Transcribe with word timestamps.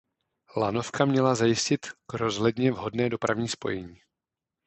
Lanovka 0.57 1.05
měla 1.05 1.35
zajistit 1.35 1.85
k 2.05 2.13
rozhledně 2.13 2.71
vhodné 2.71 3.09
dopravní 3.09 3.47
spojení. 3.47 3.99